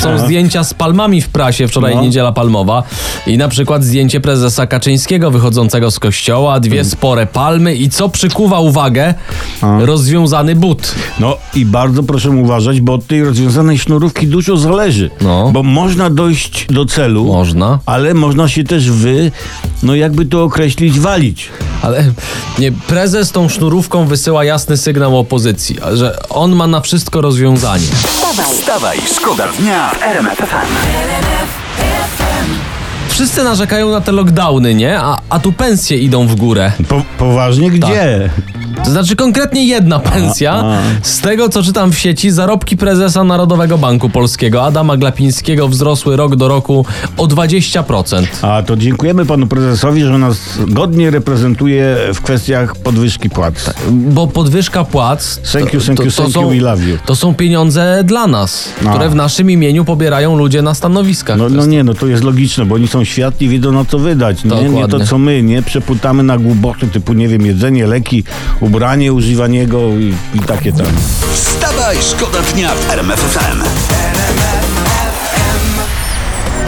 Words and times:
Są 0.00 0.18
zdjęcia 0.18 0.64
z 0.64 0.74
palmami 0.74 1.20
w 1.20 1.28
prasie, 1.28 1.68
wczoraj 1.68 1.94
No. 1.94 2.02
niedziela 2.02 2.32
palmowa 2.32 2.82
i 3.26 3.38
na 3.38 3.48
przykład 3.48 3.84
zdjęcie 3.84 4.20
prezesa 4.20 4.66
Kaczyńskiego 4.66 5.30
wychodzącego 5.30 5.90
z 5.90 5.98
kościoła, 5.98 6.60
dwie 6.60 6.80
Mm. 6.80 6.90
spore 6.90 7.26
palmy 7.26 7.74
i 7.74 7.88
co 7.88 8.08
przykuwa 8.08 8.60
uwagę? 8.60 9.14
Rozwiązany 9.80 10.54
but. 10.54 10.94
No 11.20 11.36
i 11.54 11.64
bardzo 11.66 12.02
proszę 12.02 12.30
uważać, 12.30 12.80
bo 12.80 12.94
od 12.94 13.06
tej 13.06 13.24
rozwiązanej 13.24 13.78
sznurówki 13.78 14.26
dużo 14.26 14.56
zależy. 14.56 15.10
No. 15.20 15.50
Bo 15.52 15.62
można 15.62 16.10
dojść 16.10 16.66
do 16.70 16.84
celu, 16.86 17.24
Można. 17.24 17.78
ale 17.86 18.14
można 18.14 18.48
się 18.48 18.64
też 18.64 18.90
wy, 18.90 19.30
no 19.82 19.94
jakby 19.94 20.26
to 20.26 20.44
określić, 20.44 21.00
walić. 21.00 21.48
Ale 21.82 22.04
nie, 22.58 22.72
prezes 22.72 23.32
tą 23.32 23.48
sznurówką 23.48 24.06
wysyła 24.06 24.44
jasny 24.44 24.76
sygnał 24.76 25.18
opozycji, 25.18 25.76
że 25.92 26.18
on 26.28 26.56
ma 26.56 26.66
na 26.66 26.80
wszystko 26.80 27.20
rozwiązanie. 27.20 27.86
Wstawaj, 28.06 28.46
Wstawaj, 28.54 28.98
szkoda 29.16 29.48
dnia 29.58 29.90
w 29.90 30.02
RMF. 30.02 31.61
Wszyscy 33.12 33.44
narzekają 33.44 33.90
na 33.90 34.00
te 34.00 34.12
lockdowny, 34.12 34.74
nie? 34.74 35.00
A, 35.00 35.18
a 35.28 35.38
tu 35.38 35.52
pensje 35.52 35.98
idą 35.98 36.26
w 36.26 36.34
górę. 36.34 36.72
Po, 36.88 37.02
poważnie 37.18 37.70
gdzie? 37.70 38.30
To 38.84 38.90
znaczy 38.90 39.16
konkretnie 39.16 39.66
jedna 39.66 39.98
pensja. 39.98 40.52
a. 40.52 40.78
Z 41.02 41.20
tego 41.20 41.48
co 41.48 41.62
czytam 41.62 41.92
w 41.92 41.98
sieci, 41.98 42.30
zarobki 42.30 42.76
prezesa 42.76 43.24
Narodowego 43.24 43.78
Banku 43.78 44.10
Polskiego 44.10 44.64
Adama 44.64 44.96
Glapińskiego 44.96 45.68
wzrosły 45.68 46.16
rok 46.16 46.36
do 46.36 46.48
roku 46.48 46.86
o 47.16 47.26
20%. 47.26 48.26
A 48.42 48.62
to 48.62 48.76
dziękujemy 48.76 49.26
panu 49.26 49.46
prezesowi, 49.46 50.02
że 50.02 50.18
nas 50.18 50.36
godnie 50.68 51.10
reprezentuje 51.10 51.96
w 52.14 52.20
kwestiach 52.20 52.76
podwyżki 52.76 53.30
płac. 53.30 53.54
Bo 53.90 54.26
podwyżka 54.26 54.84
płac. 54.84 55.40
Thank 55.52 55.74
you, 55.74 55.80
thank 55.80 56.04
you, 56.04 56.10
thank 56.12 56.34
you, 56.36 56.48
we 56.48 56.60
love 56.60 56.84
you. 56.84 56.98
To 57.06 57.16
są 57.16 57.34
pieniądze 57.34 58.02
dla 58.04 58.26
nas, 58.26 58.68
A. 58.86 58.90
które 58.90 59.08
w 59.08 59.14
naszym 59.14 59.50
imieniu 59.50 59.84
pobierają 59.84 60.36
ludzie 60.36 60.62
na 60.62 60.74
stanowiskach. 60.74 61.38
No, 61.38 61.48
no 61.48 61.66
nie, 61.66 61.84
no 61.84 61.94
to 61.94 62.06
jest 62.06 62.24
logiczne, 62.24 62.64
bo 62.64 62.74
oni 62.74 62.88
są 62.88 63.01
światli, 63.04 63.48
wiedzą 63.48 63.72
na 63.72 63.84
co 63.84 63.98
wydać. 63.98 64.44
Nie, 64.44 64.68
nie 64.68 64.88
to 64.88 65.06
co 65.06 65.18
my, 65.18 65.42
nie? 65.42 65.62
Przeputamy 65.62 66.22
na 66.22 66.38
głupoty 66.38 66.86
typu, 66.86 67.12
nie 67.12 67.28
wiem, 67.28 67.46
jedzenie, 67.46 67.86
leki, 67.86 68.24
ubranie 68.60 69.12
używanego 69.12 69.80
i, 69.88 70.14
i 70.34 70.38
takie 70.38 70.72
tam. 70.72 70.86
Wstawaj, 71.34 71.96
szkoda 72.00 72.38
dnia 72.54 72.74
w 72.74 72.90
RMF 72.90 73.20
FM. 73.20 73.62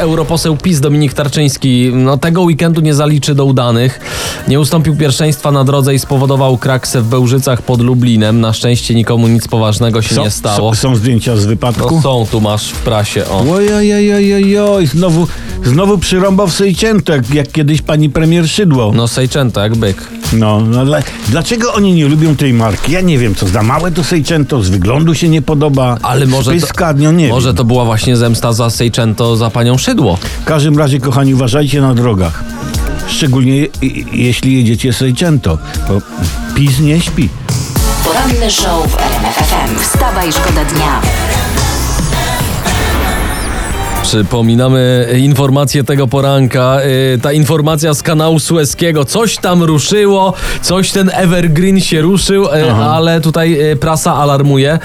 Europoseł 0.00 0.56
PiS 0.56 0.80
Dominik 0.80 1.14
Tarczyński 1.14 1.90
no, 1.94 2.16
tego 2.16 2.42
weekendu 2.42 2.80
nie 2.80 2.94
zaliczy 2.94 3.34
do 3.34 3.44
udanych. 3.44 4.00
Nie 4.48 4.60
ustąpił 4.60 4.96
pierwszeństwa 4.96 5.52
na 5.52 5.64
drodze 5.64 5.94
i 5.94 5.98
spowodował 5.98 6.58
kraksę 6.58 7.02
w 7.02 7.08
Bełżycach 7.08 7.62
pod 7.62 7.80
Lublinem. 7.80 8.40
Na 8.40 8.52
szczęście 8.52 8.94
nikomu 8.94 9.28
nic 9.28 9.48
poważnego 9.48 10.02
się 10.02 10.20
nie 10.20 10.30
stało. 10.30 10.74
Są, 10.74 10.80
są 10.80 10.96
zdjęcia 10.96 11.36
z 11.36 11.46
wypadku? 11.46 11.94
No, 11.94 12.02
są 12.02 12.26
tu 12.30 12.40
masz 12.40 12.68
w 12.68 12.80
prasie, 12.82 13.24
o. 13.28 13.40
Ojojojojoj, 13.40 14.86
znowu, 14.86 15.26
znowu 15.64 15.98
przyrąbał 15.98 16.48
w 16.48 16.54
Sejczętek, 16.54 17.34
jak 17.34 17.52
kiedyś 17.52 17.82
pani 17.82 18.10
premier 18.10 18.48
Szydło. 18.48 18.92
No 18.94 19.08
Sejczęta 19.08 19.62
jak 19.62 19.76
byk. 19.76 20.08
No, 20.32 20.60
no 20.60 20.84
dla, 20.84 20.98
dlaczego 21.28 21.74
oni 21.74 21.92
nie 21.92 22.08
lubią 22.08 22.36
tej 22.36 22.52
marki? 22.52 22.92
Ja 22.92 23.00
nie 23.00 23.18
wiem, 23.18 23.34
co 23.34 23.48
za 23.48 23.62
małe 23.62 23.92
to 23.92 24.04
Sejczęto, 24.04 24.62
z 24.62 24.68
wyglądu 24.68 25.14
się 25.14 25.28
nie 25.28 25.42
podoba. 25.42 25.98
Ale 26.02 26.26
może 26.26 26.52
to, 26.54 26.66
no 26.96 27.12
nie 27.12 27.28
może 27.28 27.54
to 27.54 27.64
była 27.64 27.84
właśnie 27.84 28.16
zemsta 28.16 28.52
za 28.52 28.70
Sejczęto 28.70 29.36
za 29.36 29.50
panią 29.50 29.78
Szydło. 29.78 30.18
W 30.40 30.44
każdym 30.44 30.78
razie, 30.78 31.00
kochani, 31.00 31.34
uważajcie 31.34 31.80
na 31.80 31.94
drogach. 31.94 32.44
Szczególnie 33.10 33.56
je, 33.56 33.66
jeśli 34.12 34.56
jedziecie 34.56 34.92
Sejczęto, 34.92 35.58
bo 35.88 35.94
PiS 36.54 36.80
nie 36.80 37.00
śpi. 37.00 37.28
poranny 38.04 38.50
show 38.50 38.86
w 38.90 38.98
RMF 38.98 39.34
FM. 39.34 39.78
Wstawaj, 39.82 40.32
szkoda 40.32 40.64
dnia. 40.64 41.00
Przypominamy 44.02 45.08
informację 45.18 45.84
tego 45.84 46.06
poranka. 46.06 46.78
Yy, 47.12 47.18
Ta 47.18 47.32
informacja 47.32 47.94
z 47.94 48.02
kanału 48.02 48.38
Sueskiego. 48.38 49.04
Coś 49.04 49.36
tam 49.36 49.62
ruszyło, 49.62 50.32
coś 50.62 50.90
ten 50.90 51.10
Evergreen 51.14 51.80
się 51.80 52.00
ruszył, 52.00 52.42
yy, 52.42 52.72
ale 52.72 53.20
tutaj 53.20 53.50
yy, 53.50 53.76
prasa 53.76 54.14
alarmuje, 54.14 54.78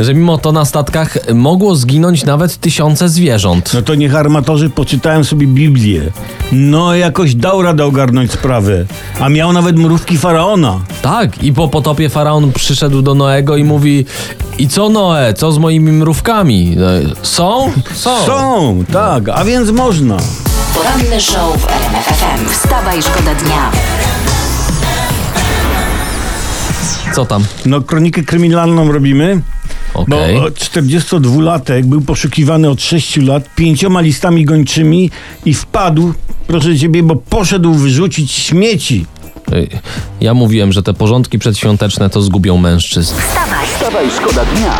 że 0.00 0.14
mimo 0.14 0.38
to 0.38 0.52
na 0.52 0.64
statkach 0.64 1.18
mogło 1.34 1.76
zginąć 1.76 2.24
nawet 2.24 2.56
tysiące 2.56 3.08
zwierząt. 3.08 3.70
No 3.74 3.82
to 3.82 3.94
niech 3.94 4.14
armatorzy 4.14 4.70
poczytają 4.70 5.24
sobie 5.24 5.46
Biblię. 5.46 6.02
No 6.52 6.94
jakoś 6.94 7.34
dał 7.34 7.62
radę 7.62 7.84
ogarnąć 7.84 8.32
sprawę. 8.32 8.84
A 9.20 9.28
miał 9.28 9.52
nawet 9.52 9.76
mrówki 9.76 10.18
faraona. 10.18 10.80
Tak, 11.02 11.42
i 11.42 11.52
po 11.52 11.68
potopie 11.68 12.08
faraon 12.08 12.52
przyszedł 12.52 13.02
do 13.02 13.14
Noego 13.14 13.56
i 13.56 13.64
mówi: 13.64 14.06
I 14.58 14.68
co 14.68 14.88
Noe, 14.88 15.34
co 15.34 15.52
z 15.52 15.58
moimi 15.58 15.92
mrówkami? 15.92 16.70
Yy, 16.70 16.76
Są? 17.22 17.72
Są. 17.92 18.26
Są, 18.26 18.84
tak, 18.92 19.28
a 19.28 19.44
więc 19.44 19.70
można. 19.70 20.16
Poranny 20.74 21.20
show 21.20 21.56
w 21.60 21.68
RMF 21.68 22.04
FM. 22.06 22.48
Wstawaj, 22.48 23.02
szkoda 23.02 23.34
dnia. 23.34 23.70
Co 27.14 27.26
tam? 27.26 27.44
No 27.66 27.80
kronikę 27.80 28.22
kryminalną 28.22 28.92
robimy. 28.92 29.40
Okej. 29.94 30.34
Bo 30.34 30.46
42-latek 30.46 31.84
był 31.84 32.00
poszukiwany 32.00 32.70
od 32.70 32.82
6 32.82 33.16
lat 33.16 33.54
pięcioma 33.54 34.00
listami 34.00 34.44
gończymi 34.44 35.10
i 35.44 35.54
wpadł, 35.54 36.14
proszę 36.46 36.78
ciebie, 36.78 37.02
bo 37.02 37.16
poszedł 37.16 37.74
wyrzucić 37.74 38.32
śmieci. 38.32 39.06
Ja 40.20 40.34
mówiłem, 40.34 40.72
że 40.72 40.82
te 40.82 40.94
porządki 40.94 41.38
przedświąteczne 41.38 42.10
to 42.10 42.22
zgubią 42.22 42.56
mężczyzn. 42.56 43.14
Wstawaj, 43.74 44.10
szkoda 44.10 44.44
dnia 44.44 44.78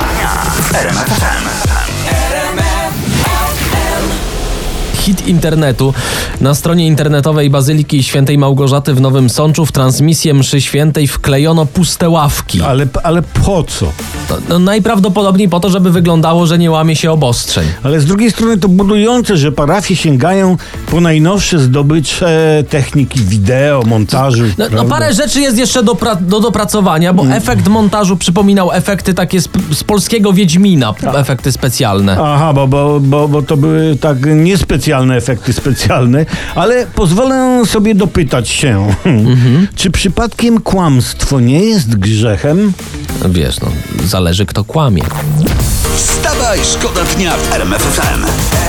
internetu. 5.30 5.94
Na 6.41 6.54
stronie 6.54 6.86
internetowej 6.86 7.50
Bazyliki 7.50 8.02
Świętej 8.02 8.38
Małgorzaty 8.38 8.94
w 8.94 9.00
Nowym 9.00 9.30
Sączu 9.30 9.66
w 9.66 9.72
transmisję 9.72 10.34
mszy 10.34 10.60
świętej 10.60 11.08
wklejono 11.08 11.66
puste 11.66 12.08
ławki. 12.08 12.62
Ale, 12.62 12.86
ale 13.02 13.22
po 13.22 13.62
co? 13.62 13.86
No, 14.30 14.36
no, 14.48 14.58
najprawdopodobniej 14.58 15.48
po 15.48 15.60
to, 15.60 15.70
żeby 15.70 15.91
wyglądało, 15.91 16.46
że 16.46 16.58
nie 16.58 16.70
łamie 16.70 16.96
się 16.96 17.10
obostrzeń. 17.10 17.66
Ale 17.82 18.00
z 18.00 18.04
drugiej 18.04 18.30
strony 18.30 18.58
to 18.58 18.68
budujące, 18.68 19.36
że 19.36 19.52
parafie 19.52 19.96
sięgają 19.96 20.56
po 20.91 21.00
najnowsze 21.00 21.58
zdobycze 21.58 22.64
techniki 22.68 23.20
wideo, 23.20 23.82
montażu. 23.86 24.44
No, 24.58 24.64
no 24.72 24.84
parę 24.84 25.14
rzeczy 25.14 25.41
jest 25.41 25.58
jeszcze 25.58 25.82
do, 25.82 25.97
do 26.20 26.41
dopracowania, 26.41 27.12
bo 27.12 27.26
efekt 27.26 27.68
montażu 27.68 28.16
przypominał 28.16 28.72
efekty 28.72 29.14
takie 29.14 29.41
z, 29.41 29.48
z 29.72 29.84
polskiego 29.84 30.32
Wiedźmina, 30.32 30.94
efekty 31.14 31.52
specjalne. 31.52 32.16
Aha, 32.20 32.52
bo, 32.52 32.66
bo, 32.68 33.00
bo, 33.00 33.28
bo 33.28 33.42
to 33.42 33.56
były 33.56 33.97
tak 33.97 34.16
niespecjalne 34.34 35.19
efekty 35.20 35.53
specjalne, 35.53 36.26
ale 36.54 36.86
pozwolę 36.86 37.62
sobie 37.66 37.94
dopytać 37.94 38.48
się, 38.48 38.94
czy 39.76 39.91
przypadkiem 39.91 40.60
kłamstwo 40.60 41.41
nie 41.41 41.64
jest 41.64 41.97
grzechem? 41.97 42.72
Wiesz, 43.28 43.60
no, 43.60 43.69
zależy 44.04 44.47
kto 44.47 44.64
kłamie. 44.64 45.03
Wstawaj, 45.97 46.59
szkoda 46.72 47.04
dnia 47.04 47.36
w 47.36 47.53
RMF 47.53 47.82
FM. 47.82 48.59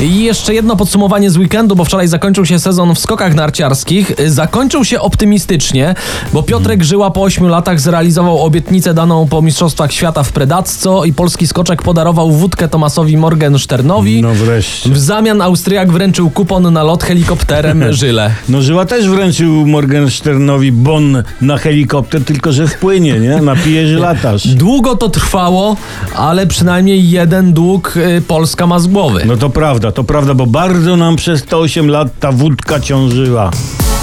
I 0.00 0.24
jeszcze 0.24 0.54
jedno 0.54 0.76
podsumowanie 0.76 1.30
z 1.30 1.36
weekendu, 1.36 1.76
bo 1.76 1.84
wczoraj 1.84 2.08
zakończył 2.08 2.46
się 2.46 2.58
sezon 2.58 2.94
w 2.94 2.98
skokach 2.98 3.34
narciarskich. 3.34 4.20
Y, 4.20 4.30
Zakończył 4.30 4.84
się 4.84 5.00
optymistycznie, 5.00 5.94
bo 6.32 6.42
Piotrek 6.42 6.82
Żyła 6.84 7.10
po 7.10 7.22
8 7.22 7.46
latach 7.48 7.80
zrealizował 7.80 8.42
obietnicę 8.42 8.94
daną 8.94 9.28
po 9.28 9.42
Mistrzostwach 9.42 9.92
Świata 9.92 10.22
w 10.22 10.32
Predacco 10.32 11.04
i 11.04 11.12
polski 11.12 11.46
skoczek 11.46 11.82
podarował 11.82 12.30
wódkę 12.32 12.68
Tomasowi 12.68 13.16
Morgensternowi. 13.16 14.22
No 14.22 14.34
wreszcie. 14.34 14.90
W 14.90 14.98
zamian 14.98 15.42
Austriak 15.42 15.92
wręczył 15.92 16.30
kupon 16.30 16.72
na 16.72 16.82
lot 16.82 17.02
helikopterem 17.04 17.84
Żyle. 17.92 18.30
No 18.48 18.62
Żyła 18.62 18.84
też 18.84 19.08
wręczył 19.08 19.66
Morgensternowi 19.66 20.72
bon 20.72 21.22
na 21.40 21.58
helikopter, 21.58 22.24
tylko 22.24 22.52
że 22.52 22.68
wpłynie, 22.68 23.20
nie? 23.20 23.36
Napije 23.36 23.88
żylatarz. 23.88 24.46
Długo 24.64 24.96
to 24.96 25.08
trwało, 25.08 25.76
ale 26.16 26.46
przynajmniej 26.46 27.10
jeden 27.10 27.52
dług 27.52 27.96
y, 27.96 28.22
Polska 28.28 28.66
ma 28.66 28.78
z 28.78 28.86
głowy. 28.86 29.22
No 29.26 29.36
to 29.36 29.50
prawda, 29.50 29.85
to 29.92 30.04
prawda, 30.04 30.34
bo 30.34 30.46
bardzo 30.46 30.96
nam 30.96 31.16
przez 31.16 31.44
te 31.44 31.56
8 31.56 31.90
lat 31.90 32.08
ta 32.20 32.32
wódka 32.32 32.80
ciążyła. 32.80 33.50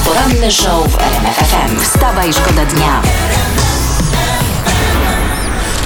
Poranny 0.06 0.52
show 0.52 0.88
w 0.88 1.02
RMF 1.02 1.36
FM. 1.36 1.80
Wstawaj, 1.82 2.34
szkoda 2.34 2.66
dnia. 2.66 3.02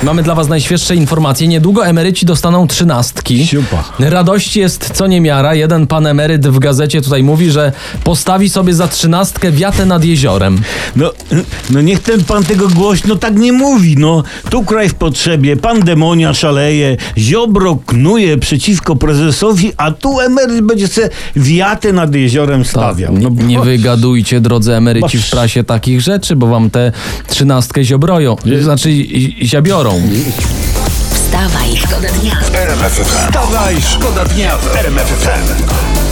Mamy 0.03 0.23
dla 0.23 0.35
Was 0.35 0.47
najświeższe 0.47 0.95
informacje. 0.95 1.47
Niedługo 1.47 1.85
emeryci 1.87 2.25
dostaną 2.25 2.67
trzynastki. 2.67 3.47
Siupa. 3.47 3.83
Radości 3.99 4.59
jest 4.59 4.91
co 4.93 5.07
niemiara. 5.07 5.55
Jeden 5.55 5.87
pan 5.87 6.07
emeryt 6.07 6.47
w 6.47 6.59
gazecie 6.59 7.01
tutaj 7.01 7.23
mówi, 7.23 7.51
że 7.51 7.71
postawi 8.03 8.49
sobie 8.49 8.73
za 8.73 8.87
trzynastkę 8.87 9.51
wiatę 9.51 9.85
nad 9.85 10.03
jeziorem. 10.03 10.61
No, 10.95 11.11
no 11.69 11.81
niech 11.81 11.99
ten 11.99 12.23
pan 12.23 12.43
tego 12.43 12.67
głośno 12.67 13.15
tak 13.15 13.35
nie 13.37 13.51
mówi, 13.53 13.95
no. 13.97 14.23
Tu 14.49 14.63
kraj 14.63 14.89
w 14.89 14.93
potrzebie, 14.95 15.57
pandemonia 15.57 16.33
szaleje, 16.33 16.97
Ziobro 17.17 17.77
knuje 17.85 18.37
przeciwko 18.37 18.95
prezesowi, 18.95 19.71
a 19.77 19.91
tu 19.91 20.19
emeryt 20.19 20.61
będzie 20.61 20.87
se 20.87 21.09
wiatę 21.35 21.93
nad 21.93 22.15
jeziorem 22.15 22.65
stawiał. 22.65 23.13
nie, 23.13 23.19
No, 23.19 23.29
Tak, 23.35 23.47
nie 23.47 23.57
boż. 23.57 23.65
wygadujcie, 23.65 24.41
drodzy 24.41 24.73
emeryci 24.75 25.17
w 25.17 25.29
prasie 25.29 25.63
takich 25.63 26.01
rzeczy, 26.01 26.35
bo 26.35 26.47
wam 26.47 26.69
tę 26.69 26.91
trzynastkę 27.27 27.83
ziobroją. 27.83 28.35
Znaczy 28.61 28.91
i- 28.91 29.47
Wstawaj, 29.87 31.77
szkoda 31.77 32.07
dnia. 32.07 32.35
Wstawaj, 33.03 33.81
szkoda 33.81 34.25
dnia 34.25 34.57
w 34.57 34.75
RMF 34.75 35.07
FM. 35.07 36.06